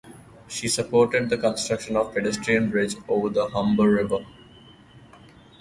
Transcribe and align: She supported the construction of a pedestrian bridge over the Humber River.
She 0.47 0.67
supported 0.67 1.29
the 1.29 1.37
construction 1.37 1.95
of 1.95 2.07
a 2.07 2.09
pedestrian 2.11 2.71
bridge 2.71 2.95
over 3.07 3.29
the 3.29 3.49
Humber 3.49 3.87
River. 3.87 4.25